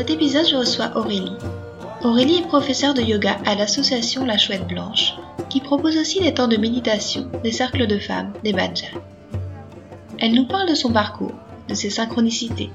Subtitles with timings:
[0.00, 1.36] Cet épisode, je reçois Aurélie.
[2.02, 5.12] Aurélie est professeure de yoga à l'association La Chouette Blanche,
[5.50, 8.96] qui propose aussi des temps de méditation, des cercles de femmes, des bhajas.
[10.18, 11.34] Elle nous parle de son parcours,
[11.68, 12.70] de ses synchronicités,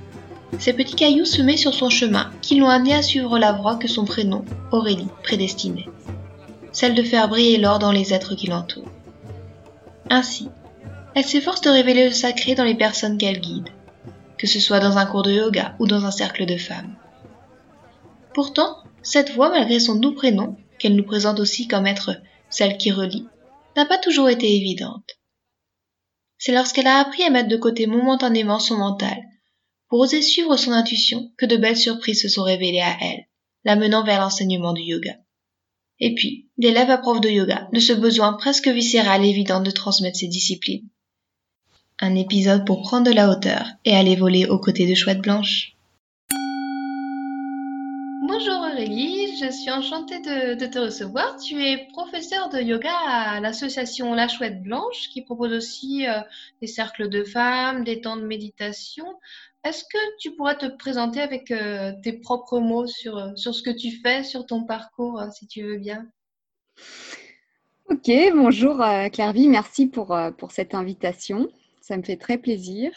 [0.59, 3.87] ces petits cailloux semés sur son chemin qui l'ont amené à suivre la voie que
[3.87, 5.89] son prénom, Aurélie, prédestinait,
[6.71, 8.91] celle de faire briller l'or dans les êtres qui l'entourent.
[10.11, 10.47] Ainsi,
[11.15, 13.69] elle s'efforce de révéler le sacré dans les personnes qu'elle guide,
[14.37, 16.95] que ce soit dans un cours de yoga ou dans un cercle de femmes.
[18.35, 22.91] Pourtant, cette voix, malgré son doux prénom, qu'elle nous présente aussi comme être celle qui
[22.91, 23.25] relie,
[23.77, 25.09] n'a pas toujours été évidente.
[26.37, 29.17] C'est lorsqu'elle a appris à mettre de côté momentanément son mental,
[29.87, 33.25] pour oser suivre son intuition, que de belles surprises se sont révélées à elle,
[33.63, 35.15] l'amenant vers l'enseignement du yoga.
[36.01, 40.17] Et puis, l'élève à prof de yoga, de ce besoin presque viscéral évident de transmettre
[40.17, 40.89] ses disciplines.
[41.99, 45.74] Un épisode pour prendre de la hauteur et aller voler aux côtés de Chouette Blanche.
[48.27, 51.37] Bonjour Aurélie, je suis enchantée de, te recevoir.
[51.37, 56.21] Tu es professeure de yoga à l'association La Chouette Blanche qui propose aussi euh,
[56.59, 59.05] des cercles de femmes, des temps de méditation.
[59.63, 63.61] Est-ce que tu pourrais te présenter avec euh, tes propres mots sur, euh, sur ce
[63.61, 66.07] que tu fais, sur ton parcours, si tu veux bien?
[67.91, 68.83] Ok, bonjour
[69.13, 71.47] Clairvy, merci pour, pour cette invitation.
[71.79, 72.91] Ça me fait très plaisir.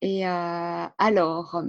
[0.00, 1.62] Et alors,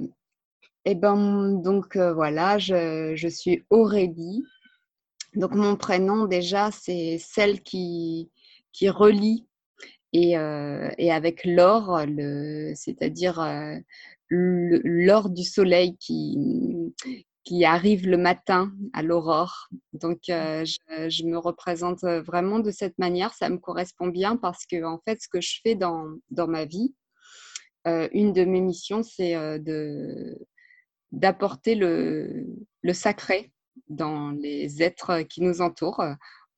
[0.83, 4.43] et eh ben, donc euh, voilà, je, suis Aurélie.
[5.35, 8.31] Donc mon prénom déjà, c'est celle qui,
[8.73, 9.47] qui relie
[10.11, 11.99] et, euh, et avec l'or,
[12.73, 13.77] c'est-à-dire euh,
[14.31, 16.35] l'or du soleil qui,
[17.43, 19.69] qui arrive le matin à l'aurore.
[19.93, 20.63] Donc je,
[21.09, 23.35] je, me représente vraiment de cette manière.
[23.35, 26.65] Ça me correspond bien parce que en fait, ce que je fais dans, dans ma
[26.65, 26.95] vie,
[27.85, 30.39] une de mes missions, c'est de
[31.11, 32.45] d'apporter le,
[32.93, 33.51] sacré
[33.87, 36.03] dans les êtres qui nous entourent.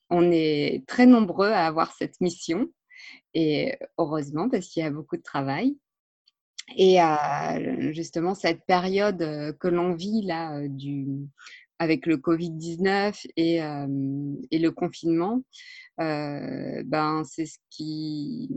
[0.10, 2.68] On est très nombreux à avoir cette mission
[3.34, 5.78] et heureusement parce qu'il y a beaucoup de travail.
[6.78, 6.98] Et
[7.92, 11.08] justement cette période que l'on vit là du,
[11.80, 15.44] avec le Covid-19 et, et, le confinement,
[15.98, 18.50] ben, c'est ce qui,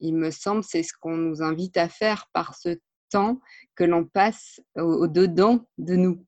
[0.00, 2.76] il me semble, c'est ce qu'on nous invite à faire par ce
[3.10, 3.40] temps
[3.74, 6.24] que l'on passe au, dedans de nous.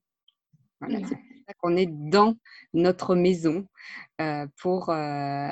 [0.79, 2.35] Voilà, c'est pour ça qu'on est dans
[2.73, 3.67] notre maison
[4.21, 5.49] euh, pour euh,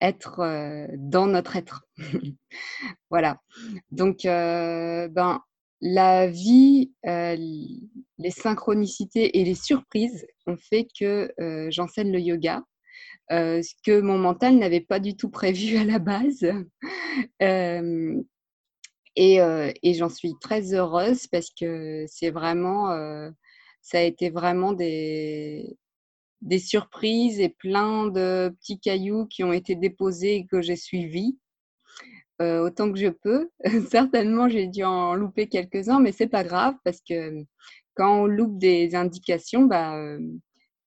[0.00, 1.86] être euh, dans notre être.
[3.10, 3.40] voilà.
[3.90, 5.40] Donc, ben,
[5.80, 11.32] la vie, les synchronicités et les surprises ont fait que
[11.70, 12.62] j'enseigne le yoga.
[13.30, 16.46] ce que mon mental n'avait pas du tout prévu à la base.
[19.16, 19.38] Et,
[19.82, 22.88] et j'en suis très heureuse parce que c'est vraiment,
[23.82, 25.76] ça a été vraiment des,
[26.58, 31.38] surprises et plein de petits cailloux qui ont été déposés et que j'ai suivis
[32.40, 33.50] autant que je peux.
[33.90, 37.44] Certainement, j'ai dû en louper quelques-uns, mais c'est pas grave parce que
[37.94, 40.18] quand on loupe des indications, bah,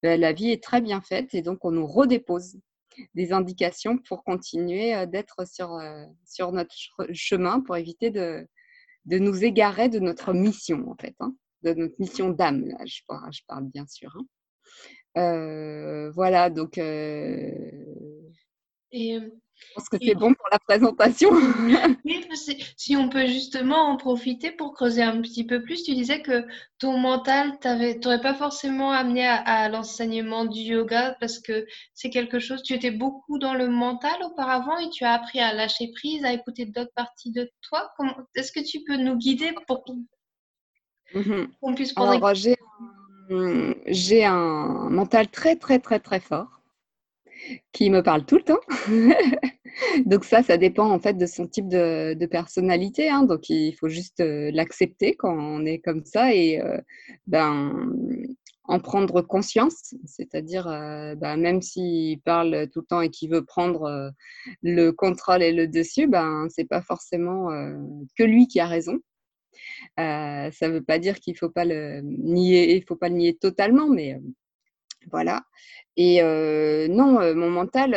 [0.04, 2.58] bah, la vie est très bien faite et donc on nous redépose
[3.14, 6.74] des indications pour continuer euh, d'être sur, euh, sur notre
[7.14, 8.48] chemin pour éviter de,
[9.06, 13.02] de nous égarer de notre mission, en fait, hein, de notre mission d'âme, là, je
[13.48, 14.16] parle, bien sûr.
[14.16, 14.26] Hein.
[15.18, 16.78] Euh, voilà, donc.
[16.78, 17.72] Et
[19.56, 21.30] je pense que c'est bon pour la présentation.
[22.78, 26.46] si on peut justement en profiter pour creuser un petit peu plus, tu disais que
[26.78, 32.40] ton mental, tu n'aurais pas forcément amené à, l'enseignement du yoga parce que c'est quelque
[32.40, 36.26] chose, tu étais beaucoup dans le mental auparavant et tu as appris à lâcher prise,
[36.26, 37.90] à écouter d'autres parties de toi.
[38.36, 40.06] Est-ce que tu peux nous guider pour qu'on
[41.14, 42.34] mmh puisse prendre...
[43.88, 46.55] J'ai un mental très, très, très, très fort
[47.72, 48.60] qui me parle tout le temps.
[50.06, 53.10] donc ça, ça dépend en fait de son type de, personnalité.
[53.10, 53.24] Hein.
[53.24, 56.34] Donc il faut juste euh, l'accepter quand on est comme ça.
[56.34, 56.78] Et euh,
[57.28, 57.92] ben,
[58.68, 64.12] en prendre conscience, c'est-à-dire bah, même s'il parle tout le temps et qu'il veut prendre
[64.64, 67.50] le contrôle et le dessus, ben c'est pas forcément
[68.18, 68.98] que lui qui a raison.
[69.98, 73.88] ça ne veut pas dire qu'il faut pas le nier, faut pas le nier totalement,
[73.88, 74.20] mais
[75.12, 75.44] voilà.
[75.98, 76.22] Et
[76.90, 77.94] non, mon mental,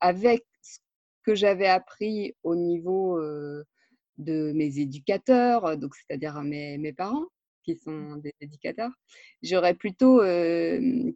[0.00, 0.78] avec ce
[1.24, 3.20] que j'avais appris au niveau
[4.18, 7.26] de mes éducateurs, donc c'est-à-dire mes, mes, parents,
[7.62, 7.78] qui mmh.
[7.78, 8.90] sont des éducateurs,
[9.42, 10.20] j'aurais plutôt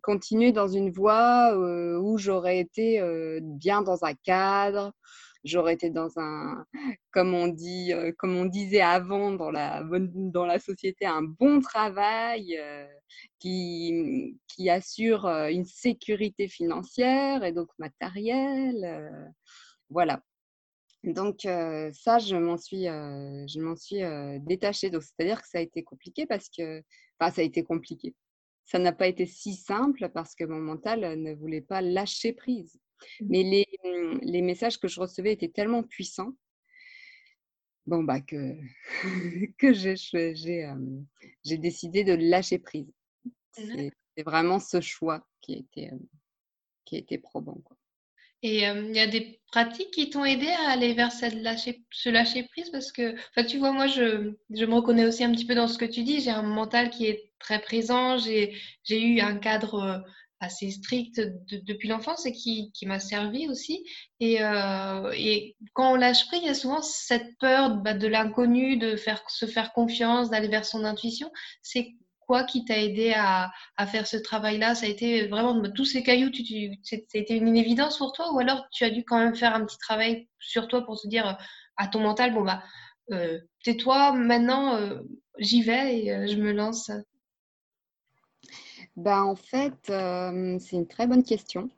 [0.02, 3.00] continué dans une voie où j'aurais été
[3.40, 4.92] bien dans un cadre,
[5.44, 6.64] j'aurais été dans un,
[7.12, 9.82] comme on dit, comme on disait avant dans la,
[10.14, 12.60] dans la société, un bon travail
[13.38, 19.32] qui, qui assure une sécurité financière et donc matérielle.
[19.88, 20.22] voilà.
[21.02, 24.02] Donc ça, je m'en suis, je m'en suis
[24.44, 24.90] détachée.
[24.90, 26.82] Donc c'est-à-dire que ça a été compliqué parce que,
[27.18, 28.14] enfin, ça a été compliqué.
[28.66, 32.78] Ça n'a pas été si simple parce que mon mental ne voulait pas lâcher prise.
[33.20, 33.26] Mmh.
[33.28, 36.34] Mais les, mmh, les messages que je recevais étaient tellement puissants,
[37.86, 38.56] bon bah que
[39.58, 39.96] que j'ai
[41.44, 42.92] j'ai décidé de lâcher prise.
[43.52, 43.92] C'est
[44.24, 45.90] vraiment ce choix qui a été
[46.84, 47.60] qui été probant.
[47.64, 47.76] Quoi.
[48.42, 52.08] Et il y a des pratiques qui t'ont aidé à aller vers cette lâcher, ce
[52.08, 52.70] lâcher prise?
[52.70, 55.68] Parce que, enfin, tu vois, moi, je, je, me reconnais aussi un petit peu dans
[55.68, 56.20] ce que tu dis.
[56.20, 58.16] J'ai un mental qui est très présent.
[58.16, 60.02] J'ai, j'ai eu un cadre
[60.40, 61.20] assez strict
[61.50, 63.84] depuis l'enfance et qui, qui m'a servi aussi.
[64.20, 68.06] Et, euh, et, quand on lâche prise, il y a souvent cette peur bah, de
[68.06, 71.30] l'inconnu, de faire, se faire confiance, d'aller vers son intuition.
[71.62, 73.50] C'est quoi qui t'a aidé à,
[73.86, 74.74] faire ce travail-là?
[74.74, 78.32] Ça a été vraiment tous ces cailloux, tu, tu, c'était une évidence pour toi?
[78.32, 81.08] Ou alors tu as dû quand même faire un petit travail sur toi pour se
[81.08, 81.38] dire
[81.76, 82.62] à ton mental, bon bah,
[83.12, 85.00] euh, tais-toi, maintenant euh,
[85.38, 86.90] j'y vais et euh, je me lance?
[89.00, 91.70] Bah, En fait, c'est une très bonne question.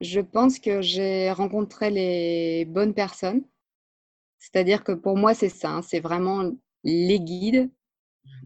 [0.00, 3.42] Je pense que j'ai rencontré les bonnes personnes.
[4.38, 6.50] C'est-à-dire que pour moi, c'est ça, hein, c'est vraiment
[6.82, 7.70] les guides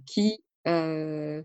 [0.06, 1.43] qui euh,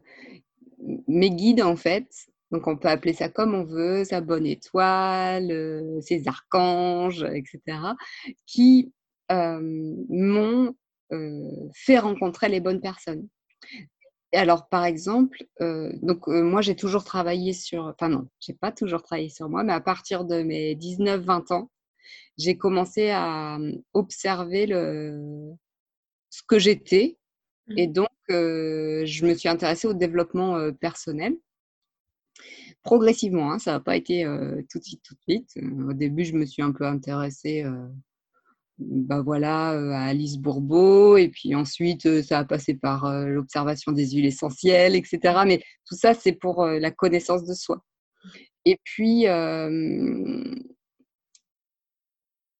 [1.07, 2.07] mes guides, en fait,
[2.51, 7.77] donc on peut appeler ça comme on veut, sa bonne étoile, euh, ses archanges, etc.,
[8.45, 8.93] qui
[9.31, 10.75] euh, m'ont
[11.75, 13.27] fait rencontrer les bonnes personnes.
[14.33, 19.29] Alors, par exemple, donc moi j'ai toujours travaillé sur, enfin non, j'ai pas toujours travaillé
[19.29, 21.71] sur moi, mais à partir de mes 19-20 ans,
[22.37, 23.59] j'ai commencé à
[23.93, 25.53] observer le,
[26.29, 27.17] ce que j'étais
[27.77, 27.93] et mmh.
[27.93, 31.37] donc, je me suis intéressée au développement personnel.
[32.81, 34.25] Progressivement, hein, ça n'a pas été
[34.69, 35.57] tout de suite, tout de suite.
[35.87, 37.63] Au début, je me suis un peu intéressée
[38.87, 44.25] bah voilà, à Alice Bourbeau, et puis ensuite, ça a passé par l'observation des huiles
[44.25, 45.19] essentielles, etc.
[45.45, 47.83] Mais tout ça, c'est pour la connaissance de soi.
[48.65, 49.27] Et puis,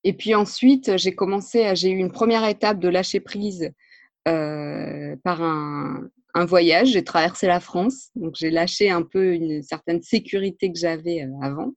[0.04, 3.70] et puis ensuite, j'ai commencé, j'ai eu une première étape de lâcher prise
[4.28, 6.88] euh, par un, voyage.
[6.88, 11.30] J'ai traversé la France, donc j'ai lâché un peu une certaine sécurité que j'avais euh,
[11.40, 11.72] avant.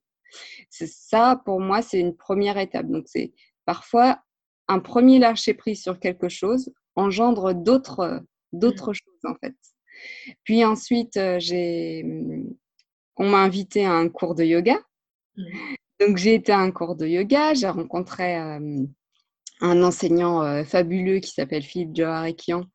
[0.70, 2.88] C'est ça, pour moi, c'est une première étape.
[2.88, 3.34] Donc, c'est
[3.66, 4.20] parfois
[4.68, 8.24] un premier lâcher prise sur quelque chose engendre d'autres
[8.54, 8.96] d'autres mmh.
[8.96, 9.56] choses en fait.
[10.44, 12.06] Puis ensuite, euh, j'ai
[13.16, 14.80] on m'a invité à un cours de yoga.
[15.36, 15.44] Mmh.
[16.00, 18.36] Donc j'ai été à un cours de yoga, j'ai rencontré
[19.62, 22.66] un enseignant euh, fabuleux qui s'appelle Philippe Joharikian,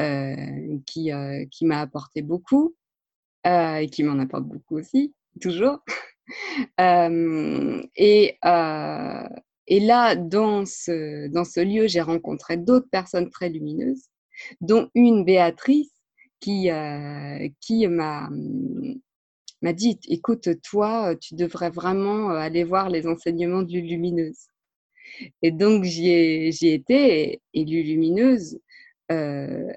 [0.00, 2.76] euh, qui, euh, qui m'a apporté beaucoup
[3.44, 5.78] et qui m'en apporte beaucoup aussi, toujours.
[6.78, 8.38] et,
[9.66, 14.04] et là, dans ce, lieu, j'ai rencontré d'autres personnes très lumineuses,
[14.60, 15.92] dont une Béatrice
[16.40, 16.68] qui,
[17.60, 18.28] qui m'a
[19.72, 24.48] dit, écoute, toi, tu devrais vraiment aller voir les enseignements du lumineuse.
[25.42, 28.58] Et donc, j'y ai, été et, Lumineuse,
[29.12, 29.72] euh,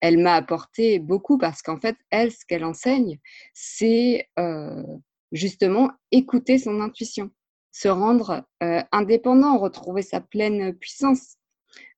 [0.00, 3.18] elle m'a apporté beaucoup parce qu'en fait, elle, ce qu'elle enseigne,
[3.54, 4.82] c'est euh,
[5.32, 7.30] justement écouter son intuition,
[7.78, 11.36] se rendre euh, indépendant, retrouver sa pleine puissance.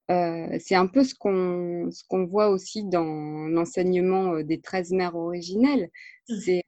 [0.09, 5.91] c'est un peu ce qu'on qu'on voit aussi dans l'enseignement des 13 mères originelles.
[6.29, 6.35] Mmh.
[6.45, 6.65] C'est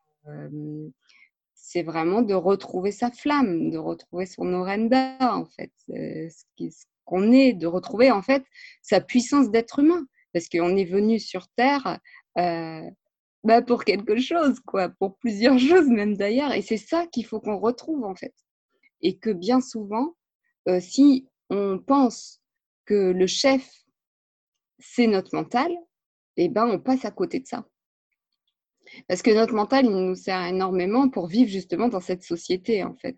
[1.70, 7.30] c'est vraiment de retrouver sa flamme, de retrouver son orenda, en fait, euh, ce qu'on
[7.30, 8.42] est, de retrouver en fait
[8.82, 12.00] sa puissance d'être humain, parce qu'on est venu sur Terre
[12.38, 12.82] euh,
[13.44, 17.38] bah pour quelque chose, quoi, pour plusieurs choses même d'ailleurs, et c'est ça qu'il faut
[17.38, 18.34] qu'on retrouve en fait,
[19.02, 20.16] et que bien souvent,
[20.68, 22.40] euh, si on pense
[22.84, 23.68] que le chef
[24.78, 25.70] c'est notre mental,
[26.36, 27.66] eh ben on passe à côté de ça.
[29.08, 32.94] Parce que notre mental, il nous sert énormément pour vivre justement dans cette société, en
[32.96, 33.16] fait.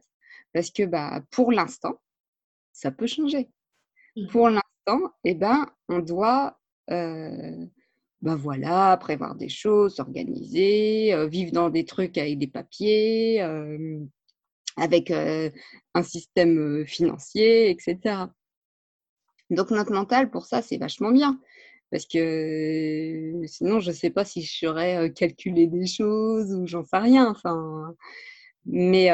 [0.52, 2.00] Parce que bah, pour l'instant,
[2.72, 3.48] ça peut changer.
[4.16, 4.26] Mmh.
[4.26, 6.58] Pour l'instant, eh ben, on doit
[6.90, 7.66] euh,
[8.22, 13.98] ben voilà, prévoir des choses, s'organiser, euh, vivre dans des trucs avec des papiers, euh,
[14.76, 18.26] avec un système financier, etc.
[19.50, 21.38] Donc notre mental, pour ça, c'est vachement bien.
[21.90, 26.84] Parce que sinon, je ne sais pas si je saurais calculer des choses ou j'en
[26.84, 27.28] sais rien.
[27.30, 27.94] Enfin,
[28.64, 29.08] mais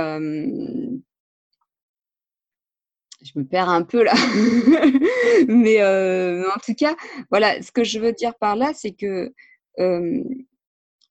[3.22, 4.14] je me perds un peu là.
[5.48, 6.94] mais en tout cas,
[7.30, 9.32] voilà, ce que je veux dire par là, c'est que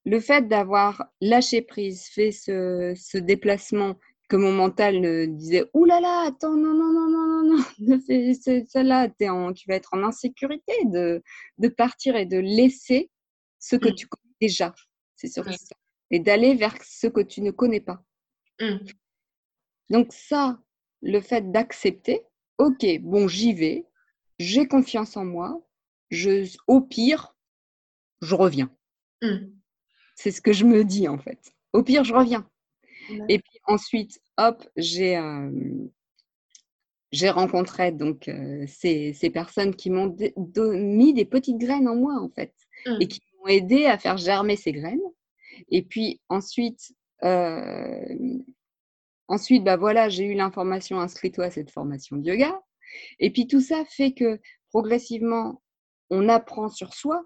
[0.08, 6.00] le fait d'avoir lâché prise, fait ce, déplacement que mon mental me disait Ouh là
[6.00, 10.74] là, attends, non, non, non, non, non, non, ne celle-là, tu vas être en insécurité
[10.86, 11.24] de,
[11.57, 13.10] de partir et de laisser
[13.60, 13.96] ce que mmh.
[13.96, 14.75] tu connais déjà.
[15.15, 15.46] C'est sûr.
[15.46, 15.75] ça.
[16.12, 18.01] Et d'aller vers ce que tu ne connais pas.
[18.60, 18.77] Mmh.
[19.89, 20.60] Donc, ça,
[21.01, 22.24] le fait d'accepter,
[22.57, 23.86] ok, bon, j'y vais,
[24.39, 25.62] j'ai confiance en moi,
[26.12, 27.36] je, au pire,
[28.22, 28.72] je reviens.
[29.22, 29.48] Mmh.
[30.15, 31.53] C'est ce que je me dis en fait.
[31.74, 32.50] Au pire, je reviens.
[33.30, 35.20] Et puis ensuite, hop, j'ai
[37.14, 38.30] j'ai rencontré donc
[38.68, 40.14] ces, ces, personnes qui m'ont
[40.74, 42.54] mis des petites graines en moi en fait
[42.86, 43.08] et mmh.
[43.08, 45.00] qui m'ont aidé à faire germer ces graines.
[45.70, 46.92] Et puis ensuite,
[49.28, 52.60] ensuite, bah voilà, j'ai eu l'information inscris-toi à cette formation de yoga.
[53.20, 55.62] Et puis tout ça fait que progressivement,
[56.10, 57.24] on apprend sur soi,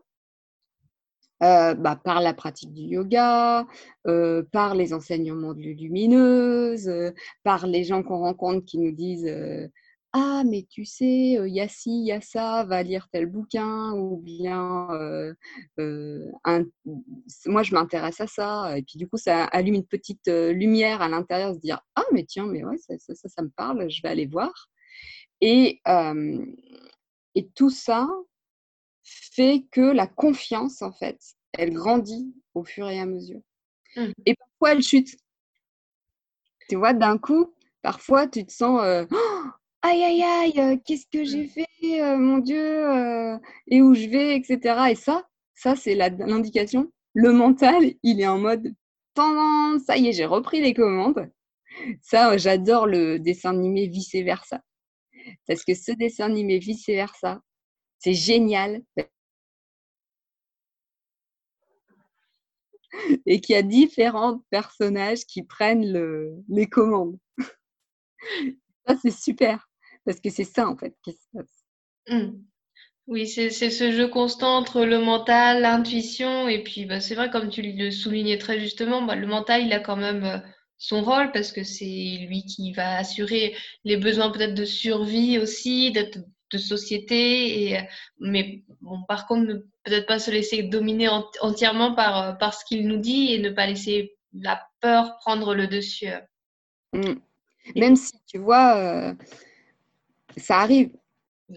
[1.43, 3.65] euh, bah, par la pratique du yoga,
[4.05, 7.11] euh, par les enseignements de lumineuse, euh,
[7.43, 9.27] par les gens qu'on rencontre qui nous disent
[10.13, 11.05] Ah, mais tu sais,
[11.45, 14.87] il y a ci, y a ça, va lire tel bouquin, ou bien
[17.47, 18.77] moi je m'intéresse à ça.
[18.77, 22.23] Et puis du coup, ça allume une petite lumière à l'intérieur, se dire Ah, mais
[22.25, 24.69] tiens, mais ouais, ça, ça, ça, me parle, je vais aller voir.
[25.41, 25.81] Et,
[27.35, 28.07] et tout ça,
[29.31, 31.19] fait que la confiance, en fait,
[31.53, 33.41] elle grandit au fur et à mesure.
[33.95, 34.11] Mmh.
[34.25, 35.17] Et parfois, elle chute.
[36.69, 39.15] Tu vois, d'un coup, parfois, tu te sens «Oh,
[39.81, 41.49] aïe, aïe, aïe, euh, qu'est-ce que j'ai mmh.
[41.49, 44.91] fait, euh, mon Dieu, euh, et où je vais, etc.
[44.91, 46.91] Et ça, ça, c'est l'indication.
[47.13, 48.73] Le mental, il est en mode
[49.15, 51.29] ça y est, j'ai repris les commandes.
[52.01, 54.61] Ça, j'adore le dessin animé vice-versa.
[55.47, 57.41] Parce que ce dessin animé vice-versa,
[57.99, 58.81] c'est génial.
[63.25, 67.17] Et qu'il y a différents personnages qui prennent les commandes.
[68.87, 69.69] Ça, c'est super.
[70.05, 70.95] Parce que c'est ça, en fait.
[72.09, 72.31] Mmh.
[73.07, 77.49] Oui, c'est ce jeu constant entre le mental, l'intuition, et puis bah, c'est vrai, comme
[77.49, 80.37] tu le soulignais très justement, bah, le mental, il a quand même euh,
[80.77, 81.83] son rôle parce que c'est
[82.27, 86.19] lui qui va assurer les besoins peut-être de survie aussi, d'être
[86.51, 87.71] de société.
[87.71, 87.79] Et,
[88.19, 91.09] mais bon, par contre, peut-être pas se laisser dominer
[91.41, 95.53] entièrement par, euh, par ce qu'il nous dit et ne pas laisser la peur prendre
[95.55, 96.07] le dessus.
[96.93, 97.15] Mm.
[97.75, 99.13] Même si, tu vois, euh,
[100.37, 100.91] ça arrive.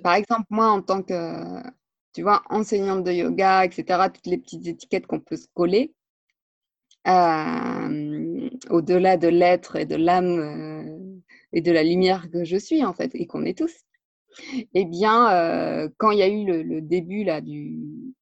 [0.03, 1.63] Par exemple, moi, en tant que,
[2.13, 5.95] tu vois, enseignante de yoga, etc., toutes les petites étiquettes qu'on peut se coller,
[7.07, 11.23] euh, au-delà de l'être et de l'âme
[11.53, 13.85] et de la lumière que je suis, en fait, et qu'on est tous
[14.75, 18.15] eh bien, euh, quand il y a eu le, début là, du,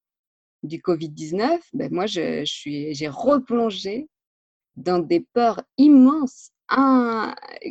[0.62, 4.08] du Covid-19, ben moi, je, suis, j'ai replongé
[4.76, 6.50] dans des peurs immenses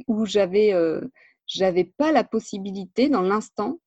[0.08, 1.02] où j'avais euh,
[1.48, 3.80] j'avais pas la possibilité dans l'instant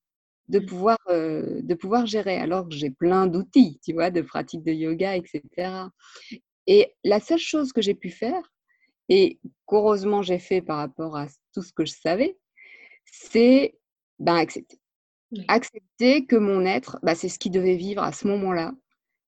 [0.49, 0.67] de mmh.
[0.67, 4.73] pouvoir, euh, de pouvoir gérer, alors que j'ai plein d'outils, tu vois, de pratique de
[4.73, 5.43] yoga, etc.
[6.67, 8.43] Et la seule chose que j'ai pu faire,
[9.09, 12.37] et qu'heureusement j'ai fait par rapport à tout ce que je savais,
[13.05, 13.75] c'est
[14.19, 14.79] ben, accepter.
[15.49, 18.73] Accepter que mon être, bah, c'est ce qui devait vivre à ce moment-là.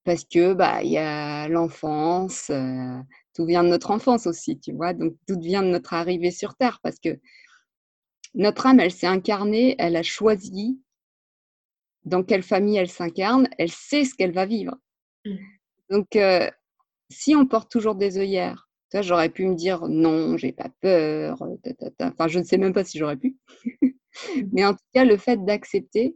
[0.05, 2.97] Parce que bah, il y a l'enfance, euh,
[3.33, 4.93] tout vient de notre enfance aussi, tu vois?
[4.93, 6.79] Donc tout vient de notre arrivée sur Terre.
[6.81, 7.19] Parce que
[8.33, 10.79] notre âme, elle s'est incarnée, elle a choisi
[12.05, 14.75] dans quelle famille elle s'incarne, elle sait ce qu'elle va vivre.
[15.25, 15.35] Mmh.
[15.89, 16.49] Donc, euh,
[17.09, 21.41] si on porte toujours des œillères, j'aurais pu me dire non, j'ai pas peur,
[21.99, 23.37] enfin, je ne sais même pas si j'aurais pu.
[24.51, 26.15] Mais en tout cas, le fait d'accepter,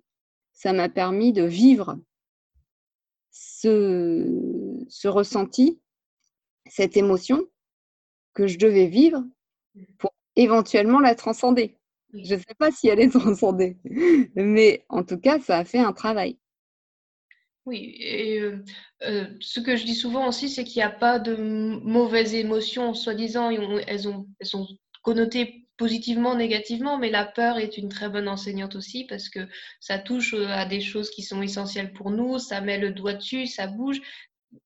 [0.53, 1.97] ça m'a permis de vivre
[3.31, 5.79] ce, ce ressenti,
[6.67, 7.45] cette émotion
[8.33, 9.23] que je devais vivre
[9.97, 11.77] pour éventuellement la transcender.
[12.13, 13.77] Je ne sais pas si elle est transcendée,
[14.35, 16.37] mais en tout cas, ça a fait un travail.
[17.65, 18.63] Oui, et euh,
[19.03, 22.93] euh, ce que je dis souvent aussi, c'est qu'il n'y a pas de mauvaises émotions,
[22.95, 24.67] soi-disant, elles, ont, elles sont
[25.03, 29.39] connotées positivement, négativement, mais la peur est une très bonne enseignante aussi parce que
[29.79, 33.15] ça touche euh, à des choses qui sont essentielles pour nous, ça met le doigt
[33.15, 33.99] dessus, ça bouge,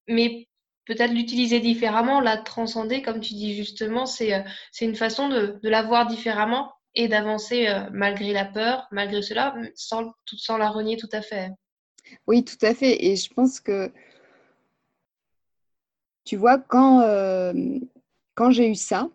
[0.09, 0.49] mais
[0.85, 5.69] peut-être l'utiliser différemment, la transcender, comme tu dis justement, c'est c'est une façon de, de
[5.69, 11.09] la voir différemment et d'avancer malgré la peur, malgré cela, sans, sans la renier tout
[11.13, 11.49] à fait.
[12.27, 13.05] Oui, tout à fait.
[13.05, 13.91] Et je pense que,
[16.23, 17.53] tu vois, quand, euh,
[18.35, 19.09] quand j'ai eu ça,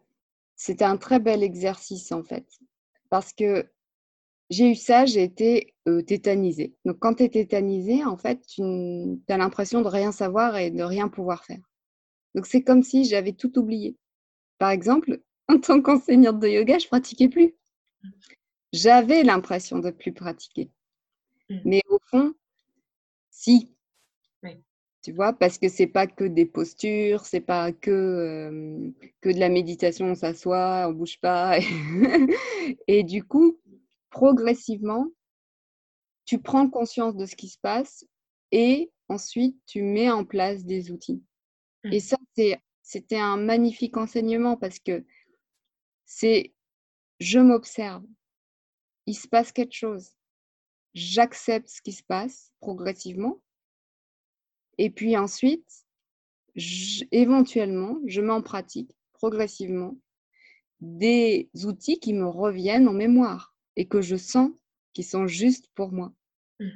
[0.60, 2.46] c'était un très bel exercice en fait.
[3.08, 3.66] Parce que
[4.50, 6.74] j'ai eu ça, j'ai été euh, tétanisée.
[6.84, 8.62] Donc quand tu es tétanisée, en fait, tu
[9.28, 11.62] as l'impression de rien savoir et de rien pouvoir faire.
[12.34, 13.96] Donc c'est comme si j'avais tout oublié.
[14.58, 17.54] Par exemple, en tant qu'enseignante de yoga, je pratiquais plus.
[18.74, 20.70] J'avais l'impression de plus pratiquer.
[21.48, 21.58] Mmh.
[21.64, 22.34] Mais au fond,
[23.30, 23.74] si.
[25.02, 28.92] Tu vois, parce que c'est pas que des postures, c'est pas que,
[29.22, 31.58] que de la méditation, on s'assoit, on bouge pas.
[32.86, 33.58] Et, du coup,
[34.10, 35.06] progressivement,
[36.26, 38.04] tu prends conscience de ce qui se passe
[38.52, 41.22] et ensuite tu mets en place des outils.
[41.84, 42.00] Et mmh.
[42.00, 42.16] ça,
[42.82, 45.04] c'était un magnifique enseignement parce que
[46.04, 46.52] c'est
[47.20, 48.04] je m'observe,
[49.06, 50.12] il se passe quelque chose
[50.94, 53.40] j'accepte ce qui se passe progressivement.
[54.78, 55.66] Et puis ensuite,
[57.12, 59.96] éventuellement, je mets en pratique progressivement
[60.80, 64.50] des outils qui me reviennent en mémoire et que je sens
[64.92, 66.12] qui sont justes pour moi.
[66.58, 66.70] Mmh.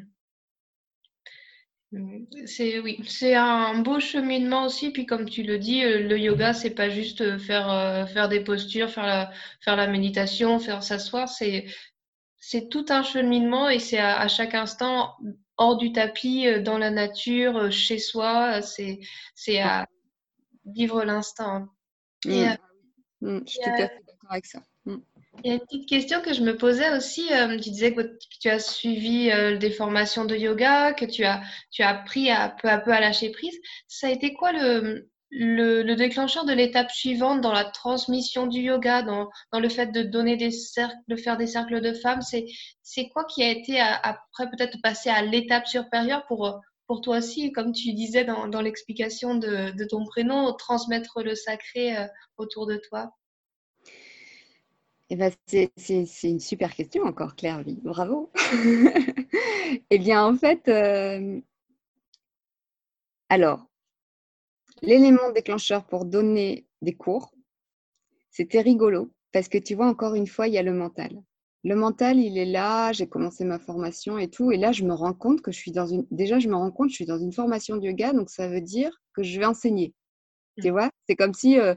[2.46, 4.90] C'est oui, c'est un beau cheminement aussi.
[4.90, 8.28] Puis comme tu le dis, euh, le yoga, c'est pas juste euh, faire euh, faire
[8.28, 11.28] des postures, faire la faire la méditation, faire s'asseoir.
[11.28, 11.66] C'est
[12.38, 15.16] c'est tout un cheminement et c'est à, chaque instant
[15.56, 18.62] hors du tapis, euh, dans la nature, euh, chez soi.
[18.62, 19.00] C'est,
[19.34, 19.86] c'est à
[20.64, 21.68] vivre l'instant.
[22.24, 22.30] Mmh.
[22.30, 22.56] Euh,
[23.20, 24.62] mmh, je suis tout à fait d'accord avec ça.
[24.86, 24.96] Mmh.
[25.42, 27.28] Il y a une petite question que je me posais aussi.
[27.60, 31.42] tu disais que tu as suivi des formations de yoga, que tu as,
[31.72, 33.58] tu as appris à, peu à peu à lâcher prise.
[33.88, 39.02] Ça a été quoi le, le, déclencheur de l'étape suivante dans la transmission du yoga,
[39.02, 43.24] dans, le fait de donner des cercles, de faire des cercles de femmes, c'est quoi
[43.24, 47.92] qui a été après peut-être passer à l'étape supérieure pour, pour toi aussi, comme tu
[47.92, 52.06] disais dans, l'explication de, ton prénom, transmettre le sacré euh,
[52.36, 53.14] autour de toi?
[55.10, 55.70] Eh ben, c'est
[56.22, 57.62] une super question encore, Claire.
[57.82, 58.30] Bravo.
[59.90, 61.40] eh bien, en fait, euh,
[63.28, 63.66] alors,
[64.86, 67.32] L'élément déclencheur pour donner des cours,
[68.30, 71.10] c'était rigolo parce que tu vois, encore une fois, il y a le mental.
[71.64, 74.92] Le mental, il est là, j'ai commencé ma formation et tout, et là, je me
[74.92, 76.06] rends compte que je suis dans une.
[76.10, 78.46] Déjà, je me rends compte que je suis dans une formation de yoga, donc ça
[78.48, 79.94] veut dire que je vais enseigner.
[80.60, 80.72] Tu mmh.
[80.72, 81.74] vois, c'est comme si, euh,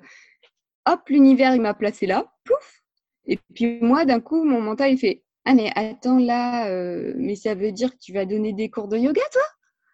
[0.85, 2.83] hop, l'univers, il m'a placé là, pouf,
[3.25, 7.35] et puis moi, d'un coup, mon mental, il fait Ah, mais attends, là, euh, mais
[7.35, 9.41] ça veut dire que tu vas donner des cours de yoga, toi?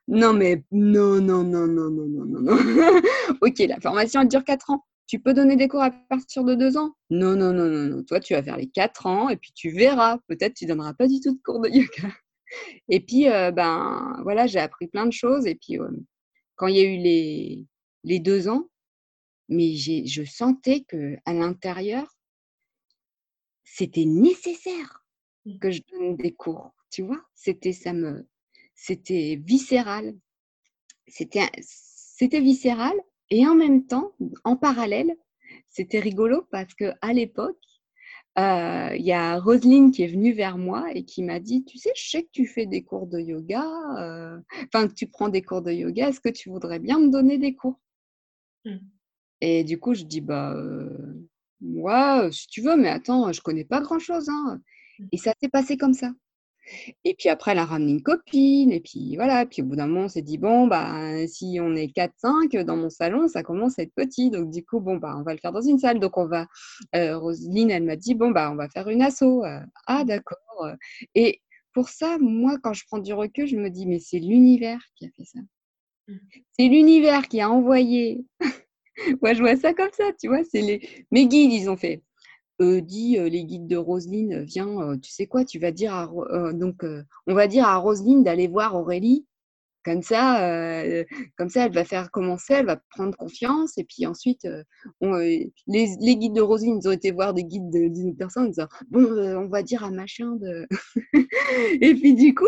[0.07, 2.57] Non, mais non, non, non, non, non, non, non, non.
[3.41, 4.83] ok, la formation, elle dure 4 ans.
[5.07, 6.93] Tu peux donner des cours à partir de 2 ans?
[7.09, 8.03] Non, non, non, non, non.
[8.03, 10.17] Toi, tu vas faire les 4 ans et puis tu verras.
[10.27, 12.13] Peut-être tu donneras pas du tout de cours de yoga.
[12.89, 15.45] Et puis, euh, ben voilà, j'ai appris plein de choses.
[15.45, 15.89] Et puis, euh,
[16.55, 17.65] quand il y a eu les,
[18.03, 18.69] les 2 ans,
[19.49, 22.07] mais je sentais que à l'intérieur,
[23.63, 25.05] c'était nécessaire
[25.45, 25.59] mmh.
[25.59, 26.73] que je donne des cours.
[26.91, 28.27] Tu vois, c'était ça me
[28.75, 30.15] c'était viscéral.
[31.07, 32.93] C'était, c'était viscéral
[33.29, 35.15] et en même temps, en parallèle,
[35.69, 37.57] c'était rigolo parce que à l'époque,
[38.39, 41.77] euh, il y a Roselyne qui est venue vers moi et qui m'a dit, tu
[41.77, 43.63] sais, je sais que tu fais des cours de yoga,
[43.99, 47.09] euh, enfin que tu prends des cours de yoga, est-ce que tu voudrais bien me
[47.09, 47.79] donner des cours?
[48.65, 48.77] Mmh.
[49.41, 51.27] Et du coup, je dis, bah, euh,
[51.61, 54.29] moi, si tu veux, mais attends, je connais pas grand-chose.
[54.29, 54.61] Hein.
[54.99, 55.05] Mmh.
[55.11, 56.11] Et ça s'est passé comme ça.
[57.03, 58.71] Et puis après, elle a ramené une copine.
[58.71, 59.45] Et puis voilà.
[59.45, 62.77] Puis au bout d'un moment, on s'est dit, bon, bah, si on est 4-5 dans
[62.77, 64.29] mon salon, ça commence à être petit.
[64.29, 65.99] Donc du coup, bon, bah, on va le faire dans une salle.
[65.99, 66.47] Donc on va.
[66.95, 69.23] Euh, Roselyne, elle m'a dit, bon, bah, on va faire une asso.
[69.23, 70.07] Euh, ah, mmh.
[70.07, 70.37] d'accord.
[71.15, 71.41] Et
[71.73, 75.05] pour ça, moi, quand je prends du recul, je me dis, mais c'est l'univers qui
[75.05, 75.39] a fait ça.
[76.07, 76.17] Mmh.
[76.59, 78.25] C'est l'univers qui a envoyé.
[79.21, 80.43] moi, je vois ça comme ça, tu vois.
[80.43, 81.05] C'est les...
[81.11, 82.01] Mes guides, ils ont fait
[82.81, 86.83] dit les guides de Roselyne, viens, tu sais quoi, tu vas dire à, donc
[87.27, 89.25] on va dire à Roselyne d'aller voir Aurélie.
[89.85, 90.85] Comme ça,
[91.35, 93.77] comme ça, elle va faire commencer, elle va prendre confiance.
[93.77, 94.47] Et puis ensuite,
[95.01, 95.51] les,
[95.97, 99.49] guides de Roselyne, ils ont été voir des guides d'une personne, en disant, bon, on
[99.49, 100.67] va dire à machin de.
[101.81, 102.45] et puis du coup,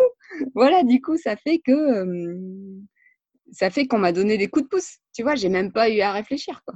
[0.53, 2.05] voilà, du coup, ça fait que
[3.51, 4.97] ça fait qu'on m'a donné des coups de pouce.
[5.13, 6.75] Tu vois, j'ai même pas eu à réfléchir, quoi.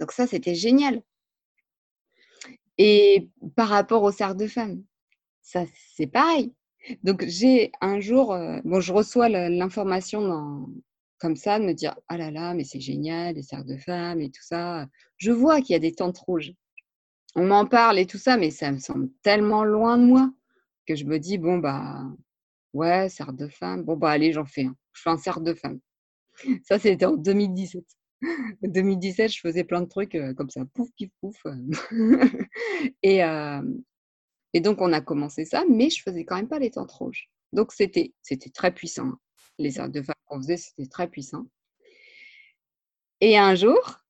[0.00, 1.02] Donc ça, c'était génial.
[2.78, 4.82] Et par rapport au cercle de femmes,
[5.42, 5.64] ça,
[5.96, 6.52] c'est pareil.
[7.02, 10.66] Donc j'ai un jour, bon, je reçois l'information
[11.18, 14.20] comme ça, de me dire, ah là là, mais c'est génial, les cercles de femmes
[14.20, 14.86] et tout ça.
[15.16, 16.52] Je vois qu'il y a des tentes rouges.
[17.36, 20.30] On m'en parle et tout ça, mais ça me semble tellement loin de moi
[20.86, 22.04] que je me dis, bon, bah,
[22.74, 23.82] ouais, cercle de femmes.
[23.84, 24.76] Bon, bah, allez, j'en fais un.
[24.92, 25.80] Je fais un cercle de femmes.
[26.64, 27.84] Ça, c'était en 2017.
[28.62, 31.36] 2017, je faisais plein de trucs comme ça, pouf, pif, pouf.
[33.02, 33.20] et,
[34.54, 37.28] et donc, on a commencé ça, mais je faisais quand même pas les tentes rouges.
[37.52, 38.12] Donc, c'était,
[38.54, 39.12] très puissant.
[39.58, 41.46] Les cercles de femmes qu'on faisait, c'était très puissant.
[43.20, 44.00] Et un jour,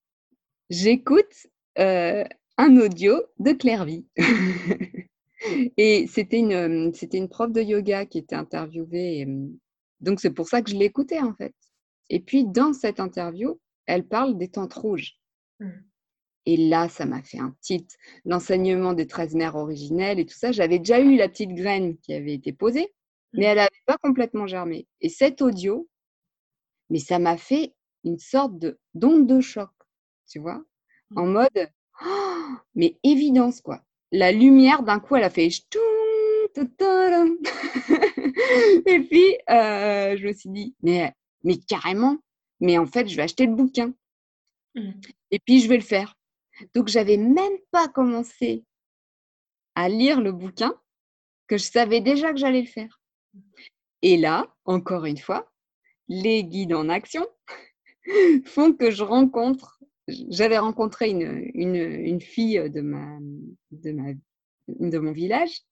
[0.70, 1.46] j'écoute
[1.77, 4.07] un audio de Clairvy.
[5.77, 9.27] et c'était une, une prof de yoga qui était interviewée.
[10.00, 11.55] donc, c'est pour ça que je l'écoutais, en fait.
[12.11, 15.18] Et puis, dans cette interview, elle parle des tentes rouges.
[15.60, 15.70] Mmh.
[16.46, 17.94] Et là, ça m'a fait un titre.
[18.24, 22.12] L'enseignement des 13 mères originelles et tout ça, j'avais déjà eu la petite graine qui
[22.12, 22.92] avait été posée,
[23.32, 23.38] mmh.
[23.38, 24.86] mais elle n'avait pas complètement germé.
[25.00, 25.88] Et cet audio,
[26.90, 29.70] mais ça m'a fait une sorte de d'onde de choc,
[30.28, 30.62] tu vois,
[31.10, 31.18] mmh.
[31.18, 31.70] en mode,
[32.04, 33.82] oh, mais évidence, quoi.
[34.12, 35.46] La lumière, d'un coup, elle a fait
[38.86, 42.18] et puis, euh, je me suis dit, mais, mais carrément,
[42.64, 43.94] mais en fait, je vais acheter le bouquin.
[44.74, 44.92] Mmh.
[45.31, 46.16] Et puis, je vais le faire.
[46.74, 48.64] Donc, j'avais même pas commencé
[49.74, 50.74] à lire le bouquin
[51.46, 53.00] que je savais déjà que j'allais le faire.
[54.03, 55.53] Et là, encore une fois,
[56.09, 57.27] les guides en action
[58.46, 59.79] font que je rencontre.
[60.09, 63.18] J'avais rencontré une, une, fille de, ma,
[63.72, 64.12] de, ma,
[64.68, 65.62] de mon village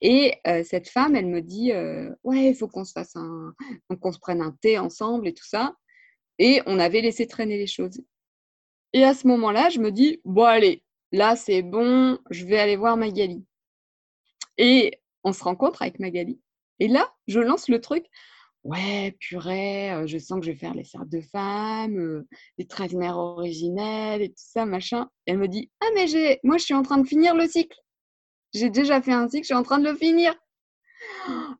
[0.00, 3.54] et euh, cette femme, elle me dit euh, Ouais, il faut qu'on se fasse un.
[4.00, 5.74] qu'on se prenne un thé ensemble et tout ça.
[6.38, 8.00] Et on avait laissé traîner les choses.
[8.92, 12.76] Et à ce moment-là, je me dis, bon, allez, là, c'est bon, je vais aller
[12.76, 13.44] voir Magali.
[14.56, 16.40] Et on se rencontre avec Magali.
[16.78, 18.06] Et là, je lance le truc.
[18.64, 22.66] Ouais, purée, euh, je sens que je vais faire les cercles de femmes, euh, les
[22.66, 25.10] 13 mères originelles et tout ça, machin.
[25.26, 27.76] elle me dit, ah, mais j'ai, moi, je suis en train de finir le cycle.
[28.54, 30.34] J'ai déjà fait un cycle, je suis en train de le finir.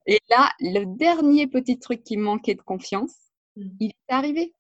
[0.07, 3.15] Et là, le dernier petit truc qui manquait de confiance,
[3.57, 3.69] mmh.
[3.81, 4.55] il est arrivé.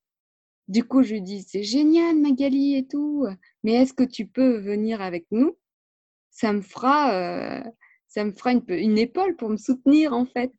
[0.69, 3.27] Du coup, je lui dis, c'est génial Magali et tout,
[3.63, 5.59] mais est-ce que tu peux venir avec nous?
[6.31, 7.63] Ça me fera, euh,
[8.09, 10.53] ça me fera une, épaule pour me soutenir en fait.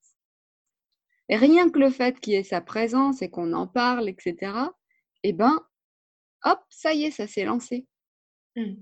[1.28, 4.54] Rien que le fait qu'il y ait sa présence et qu'on en parle, etc.,
[5.24, 5.60] eh ben,
[6.44, 7.88] hop, ça y est, ça s'est lancé.
[8.56, 8.76] Mmh.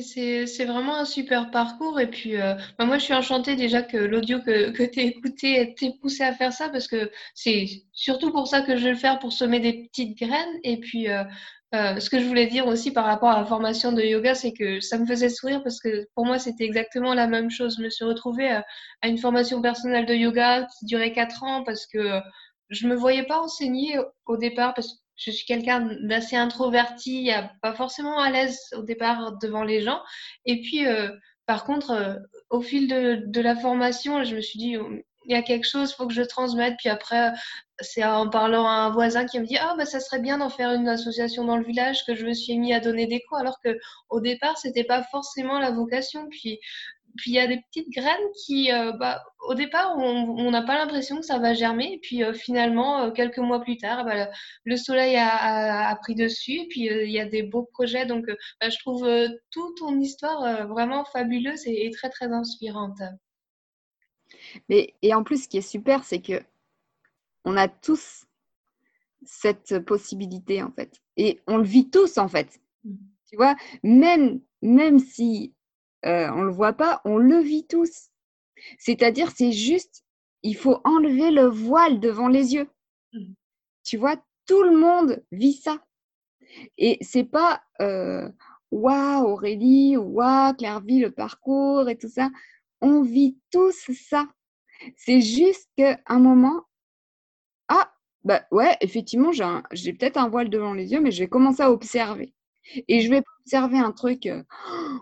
[0.00, 2.00] C'est vraiment un super parcours.
[2.00, 5.74] Et puis, euh, bah, moi, je suis enchantée déjà que l'audio que, que tu écouté
[5.78, 8.96] t'ait poussé à faire ça parce que c'est surtout pour ça que je vais le
[8.96, 10.58] faire, pour semer des petites graines.
[10.64, 11.24] Et puis, euh,
[11.74, 14.52] euh, ce que je voulais dire aussi par rapport à la formation de yoga, c'est
[14.54, 17.76] que ça me faisait sourire parce que pour moi, c'était exactement la même chose.
[17.78, 18.64] Je me suis retrouvée à,
[19.02, 22.18] à une formation personnelle de yoga qui durait quatre ans parce que
[22.70, 27.74] je me voyais pas enseigner au départ parce que je suis quelqu'un d'assez introverti, pas
[27.74, 30.00] forcément à l'aise au départ devant les gens.
[30.46, 31.10] Et puis, euh,
[31.46, 32.14] par contre, euh,
[32.50, 34.76] au fil de, la formation, je me suis dit,
[35.24, 36.74] il y a quelque chose, il faut que je transmette.
[36.78, 37.32] Puis après,
[37.80, 40.50] c'est en parlant à un voisin qui me dit, ah, bah, ça serait bien d'en
[40.50, 43.38] faire une association dans le village que je me suis mis à donner des cours,
[43.38, 43.76] alors que
[44.08, 46.28] au départ, c'était pas forcément la vocation.
[46.30, 46.58] Puis
[47.16, 50.76] puis il y a des petites graines qui, euh, bah, au départ, on n'a pas
[50.76, 51.94] l'impression que ça va germer.
[51.94, 54.30] Et puis euh, finalement, euh, quelques mois plus tard, bah,
[54.64, 56.52] le, soleil a, a, pris dessus.
[56.52, 58.06] Et puis il y a des beaux projets.
[58.06, 58.26] Donc
[58.60, 59.08] bah, je trouve
[59.50, 63.00] toute ton histoire vraiment fabuleuse et, très, très inspirante.
[64.68, 66.42] Mais, et en plus, ce qui est super, c'est que
[67.44, 68.24] on a tous
[69.24, 71.00] cette possibilité, en fait.
[71.16, 72.60] Et on le vit tous, en fait.
[72.84, 72.94] Mmh.
[73.28, 75.54] Tu vois, même, même si
[76.04, 78.10] euh, on ne le voit pas, on le vit tous.
[78.78, 80.04] C'est-à-dire, c'est juste,
[80.42, 82.68] il faut enlever le voile devant les yeux.
[83.12, 83.32] Mmh.
[83.84, 85.78] Tu vois, tout le monde vit ça.
[86.78, 88.28] Et c'est pas euh,
[88.70, 92.30] waouh Aurélie, waouh Clairvy, le parcours et tout ça.
[92.80, 94.26] On vit tous ça.
[94.96, 96.64] C'est juste qu'à un moment,
[97.68, 97.92] ah,
[98.24, 99.30] bah ouais, effectivement,
[99.72, 102.34] j'ai peut-être un voile devant les yeux, mais je vais commencer à observer.
[102.88, 104.42] Et je vais observer un truc, euh,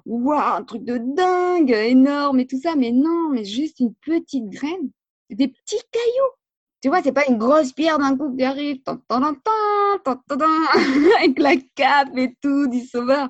[0.07, 4.91] un truc de dingue, énorme et tout ça, mais non, mais juste une petite graine,
[5.29, 6.33] des petits cailloux.
[6.83, 8.81] Tu vois, c'est pas une grosse pierre d'un coup qui arrive,
[11.19, 13.29] avec la cape et tout du sauveur.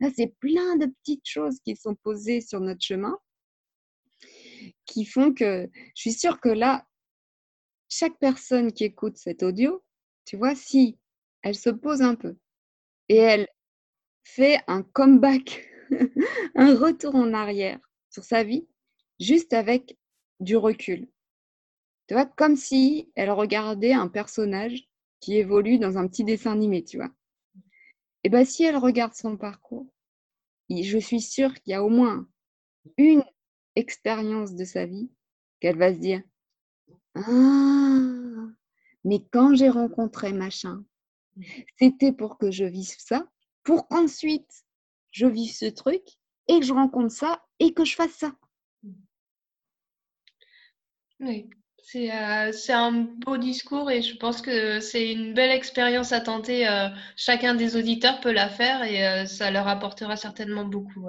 [0.00, 3.16] Là, c'est plein de petites choses qui sont posées sur notre chemin,
[4.84, 6.84] qui font que je suis sûre que là,
[7.88, 9.82] chaque personne qui écoute cet audio,
[10.24, 10.98] tu vois, si
[11.42, 12.36] elle se pose un peu
[13.08, 13.48] et elle
[14.24, 15.68] fait un comeback,
[16.54, 17.78] un retour en arrière
[18.10, 18.66] sur sa vie,
[19.20, 19.96] juste avec
[20.40, 21.08] du recul.
[22.08, 24.88] Tu vois, comme si elle regardait un personnage
[25.20, 27.10] qui évolue dans un petit dessin animé, tu vois.
[28.24, 29.86] Et bien, si elle regarde son parcours,
[30.70, 32.26] je suis sûre qu'il y a au moins
[32.96, 33.24] une
[33.76, 35.10] expérience de sa vie
[35.60, 36.22] qu'elle va se dire
[37.14, 38.48] Ah,
[39.04, 40.84] mais quand j'ai rencontré machin,
[41.78, 43.26] c'était pour que je vive ça,
[43.64, 44.64] pour qu'ensuite
[45.10, 46.02] je vive ce truc
[46.48, 48.32] et que je rencontre ça et que je fasse ça.
[51.20, 51.48] Oui,
[51.94, 56.68] euh, c'est un beau discours et je pense que c'est une belle expérience à tenter.
[56.68, 61.08] Euh, chacun des auditeurs peut la faire et euh, ça leur apportera certainement beaucoup.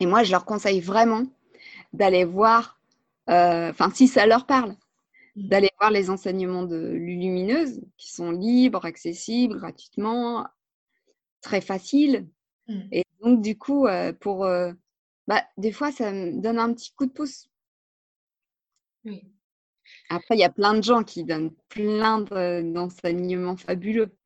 [0.00, 1.24] Et moi, je leur conseille vraiment
[1.92, 2.78] d'aller voir,
[3.26, 4.76] enfin, si ça leur parle,
[5.36, 5.48] mmh.
[5.48, 10.46] d'aller voir les enseignements de Lulumineuse qui sont libres, accessibles, gratuitement,
[11.46, 12.28] très faciles.
[12.68, 12.80] Mmh.
[12.92, 13.86] Et donc, du coup,
[14.20, 14.40] pour.
[15.26, 17.48] bah, des fois, ça me donne un petit coup de pouce.
[19.04, 19.22] Oui.
[20.08, 22.20] Après, il y a plein de gens qui donnent plein
[22.62, 24.16] d'enseignements fabuleux.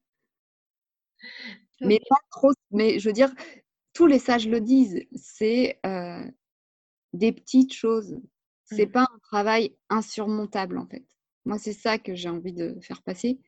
[1.81, 2.53] Mais pas trop.
[2.71, 3.33] Mais je veux dire,
[3.93, 6.25] tous les sages le disent, c'est euh,
[7.13, 8.19] des petites choses.
[8.65, 8.93] C'est mmh.
[8.93, 11.05] pas un travail insurmontable en fait.
[11.45, 13.41] Moi, c'est ça que j'ai envie de faire passer.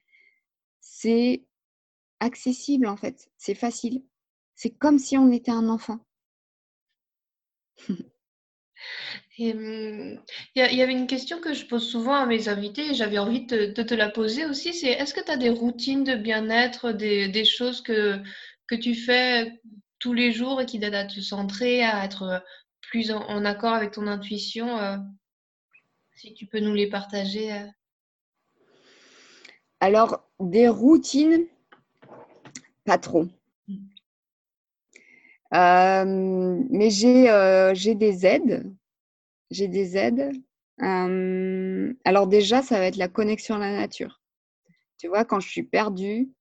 [0.80, 1.44] C'est
[2.22, 3.30] accessible en fait.
[3.36, 4.02] C'est facile.
[4.54, 5.98] C'est comme si on était un enfant.
[9.38, 10.18] Mmh,
[10.54, 13.46] il y, avait une question que je pose souvent à mes invités et j'avais envie
[13.46, 17.44] de, te la poser aussi, c'est est-ce que tu as des routines de bien-être, des,
[17.44, 18.20] choses que,
[18.66, 19.60] que tu fais
[19.98, 22.44] tous les jours et qui t'aident à te centrer, à être
[22.82, 24.96] plus en, accord avec ton intuition euh,
[26.14, 27.52] Si tu peux nous les partager.
[27.52, 27.66] Euh?
[29.80, 31.46] Alors, des routines,
[32.84, 33.26] pas trop.
[33.68, 33.76] Mmh.
[35.54, 38.72] Euh, mais j'ai des aides
[39.52, 40.32] j'ai des aides.
[40.78, 44.20] alors déjà, ça va être la connexion à la nature.
[44.98, 46.32] Tu vois, quand je suis perdue,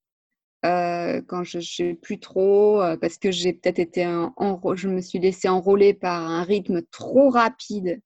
[0.63, 5.19] quand je ne sais plus trop, parce que j'ai peut-être été en, je me suis
[5.19, 8.01] laissée enrôler par un rythme trop rapide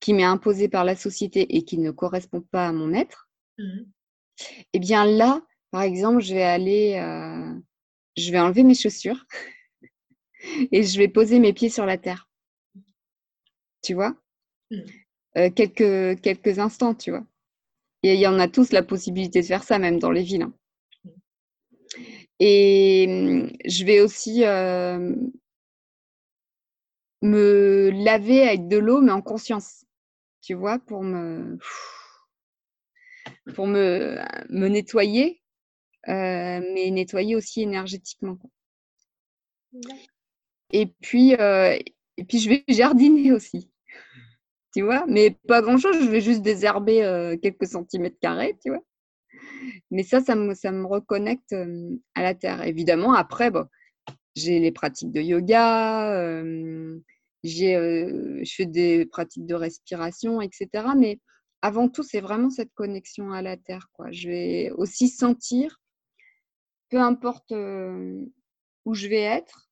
[0.00, 3.28] qui m'est imposé par la société et qui ne correspond pas à mon être.
[3.58, 3.80] Mmh.
[4.72, 5.42] Eh bien là,
[5.74, 6.94] par exemple, je vais aller,
[8.16, 9.26] je vais enlever mes chaussures
[10.72, 12.28] et je vais poser mes pieds sur la terre
[13.84, 14.16] tu vois?
[14.70, 14.80] Mmh.
[15.36, 17.24] euh, quelques, quelques instants, tu vois.
[18.02, 20.42] Et il y en a tous la possibilité de faire ça, même dans les villes.
[20.42, 20.54] Hein.
[21.04, 21.10] Mmh.
[22.40, 25.14] Et mmh, je vais aussi euh,
[27.22, 29.84] me laver avec de l'eau, mais en conscience,
[30.40, 31.58] tu vois, pour me,
[33.54, 35.43] pour me, me nettoyer, euh,
[36.06, 38.38] mais nettoyer aussi énergétiquement.
[40.72, 43.70] Et puis, et puis, je vais jardiner aussi
[44.74, 45.04] tu vois?
[45.08, 48.82] Mais pas grand-chose, je vais juste désherber euh, quelques centimètres carrés, tu vois.
[49.90, 52.62] Mais ça, ça me, ça me reconnecte euh, à la terre.
[52.64, 53.66] Évidemment, après, bon,
[54.34, 56.98] j'ai les pratiques de yoga, euh,
[57.44, 57.74] j'ai,
[58.42, 60.68] je fais des pratiques de respiration, etc.
[60.96, 61.20] Mais
[61.62, 63.88] avant tout, c'est vraiment cette connexion à la terre.
[63.92, 64.10] Quoi.
[64.10, 65.80] Je vais aussi sentir,
[66.94, 67.50] peu importe
[68.84, 69.68] où je vais être,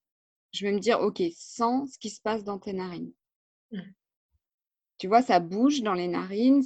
[0.52, 3.12] je vais me dire, OK, sens ce qui se passe dans tes narines.
[3.70, 3.80] Mmh.
[4.98, 6.64] Tu vois, ça bouge dans les narines,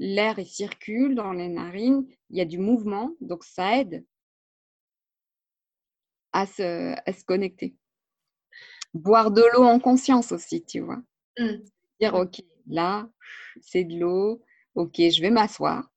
[0.00, 4.04] l'air circule dans les narines, il y a du mouvement, donc ça aide
[6.32, 7.76] à se, se connecter.
[8.94, 11.00] Boire de l'eau en conscience aussi, tu vois.
[11.38, 11.58] Mmh.
[12.00, 13.08] Dire, OK, là,
[13.60, 14.42] c'est de l'eau,
[14.74, 15.88] OK, je vais m'asseoir.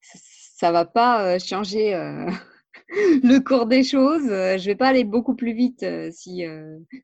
[0.00, 2.30] Ça ne va pas euh, changer euh,
[2.88, 4.26] le cours des choses.
[4.26, 6.42] Je ne vais pas aller beaucoup plus vite euh, si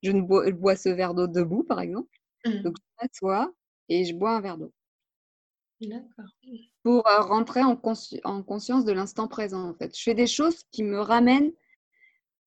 [0.03, 2.09] je ne bois, ce verre d'eau debout, par exemple.
[2.44, 2.62] Mmh.
[2.62, 3.53] Donc, je m'assois
[3.88, 4.73] et je bois un verre d'eau.
[5.81, 6.31] D'accord.
[6.83, 7.81] Pour euh, rentrer en,
[8.25, 9.97] en conscience de l'instant présent, en fait.
[9.97, 11.53] Je fais des choses qui me ramènent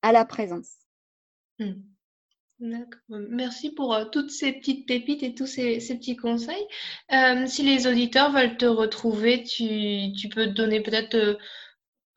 [0.01, 0.73] à la présence.
[1.59, 1.73] Mmh.
[2.59, 3.19] D'accord.
[3.29, 6.65] Merci pour euh, toutes ces petites pépites et tous ces, petits conseils.
[7.11, 11.37] Euh, si les auditeurs veulent te retrouver, tu, tu peux donner peut-être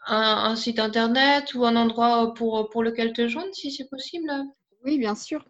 [0.06, 4.30] un, un, site internet ou un endroit pour, pour lequel te joindre, si c'est possible?
[4.84, 5.44] Oui, bien sûr.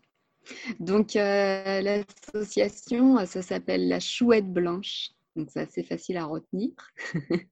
[0.78, 5.10] Donc, euh, l'association, euh, ça s'appelle la chouette blanche.
[5.36, 6.70] Donc, c'est assez facile à retenir.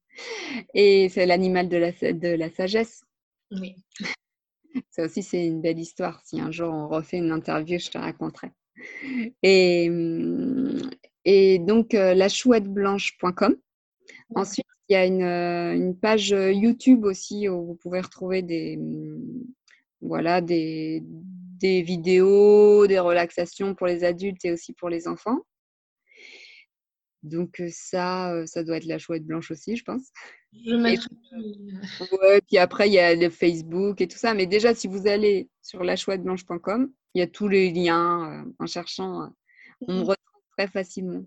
[0.74, 3.04] Et c'est l'animal de la, de la sagesse.
[3.52, 3.76] Oui.
[4.90, 6.20] Ça aussi, c'est une belle histoire.
[6.24, 8.52] Si un jour on refait une interview, je te raconterai.
[9.42, 10.90] Et, hum,
[11.24, 13.56] et donc lachouetteblanche.com.
[14.34, 19.44] Ensuite, il y a une, une, page YouTube aussi où vous pouvez retrouver des, mmh,
[20.00, 25.38] voilà, des, des vidéos, des relaxations pour les adultes et aussi pour les enfants.
[27.22, 30.12] Donc ça, ça doit être la chouette blanche aussi, je pense.
[30.52, 31.08] Je mettrai...
[32.22, 34.34] ouais, puis après, il y a le Facebook et tout ça.
[34.34, 38.46] Mais déjà, si vous allez sur lachouetteblanche.com, il y a tous les liens.
[38.58, 39.30] en cherchant,
[39.80, 40.02] on me mmh.
[40.02, 41.24] retrouve très facilement.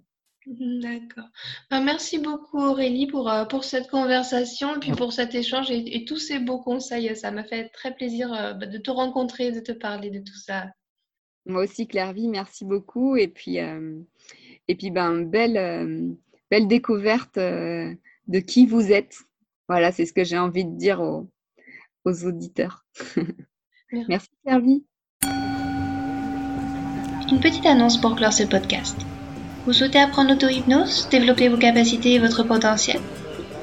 [0.48, 1.30] Mmh, d'accord.
[1.70, 6.18] Ben, merci beaucoup Aurélie pour, pour cette conversation et puis pour cet échange et, tous
[6.18, 7.16] ces beaux conseils.
[7.16, 10.66] Ça m'a fait très plaisir bah, de te rencontrer, de te parler de tout ça.
[11.46, 13.16] Moi aussi, Clairvy, merci beaucoup.
[13.16, 13.60] Et puis,
[14.68, 16.14] et puis, ben, belle, euh,
[16.50, 17.94] belle découverte euh,
[18.28, 19.18] de qui vous êtes.
[19.68, 21.28] Voilà, c'est ce que j'ai envie de dire aux,
[22.06, 22.86] auditeurs.
[24.08, 24.86] Merci, Merci
[27.32, 28.98] Une petite annonce pour clore ce podcast.
[29.65, 33.00] Vous souhaitez apprendre l'auto-hypnose, développer vos capacités et votre potentiel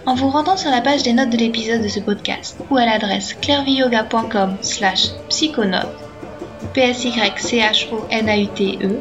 [0.06, 2.86] En vous rendant sur la page des notes de l'épisode de ce podcast ou à
[2.86, 5.88] l'adresse clairviyoga.com slash psychonote,
[6.72, 9.00] p s y c h o n a u t e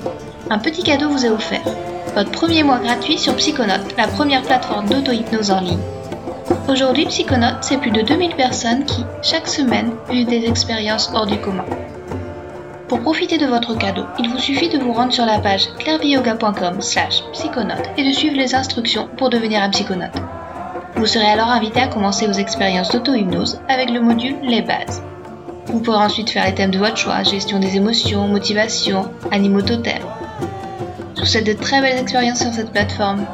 [0.49, 1.62] un petit cadeau vous est offert.
[2.15, 5.79] Votre premier mois gratuit sur Psychonautes, la première plateforme d'auto-hypnose en ligne.
[6.67, 11.38] Aujourd'hui, Psychonautes, c'est plus de 2000 personnes qui, chaque semaine, vivent des expériences hors du
[11.38, 11.65] commun.
[12.88, 16.82] Pour profiter de votre cadeau, il vous suffit de vous rendre sur la page clairviyoga.com
[16.82, 17.23] slash
[17.97, 20.15] et de suivre les instructions pour devenir un psychonaute.
[20.95, 25.04] Vous serez alors invité à commencer vos expériences d'auto-hypnose avec le module Les bases.
[25.67, 30.08] Vous pourrez ensuite faire les thèmes de votre choix, gestion des émotions, motivation, animaux totems,
[31.17, 33.26] je vous souhaite de très belles expériences sur cette plateforme.